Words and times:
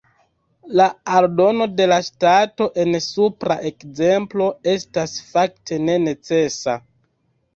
La 0.79 0.85
aldono 1.17 1.65
de 1.81 1.85
la 1.91 1.97
ŝtato 2.07 2.67
en 2.83 2.97
supra 3.07 3.57
ekzemplo 3.71 4.47
estas 4.73 5.13
fakte 5.33 5.79
ne 5.85 5.99
necesa. 6.07 6.77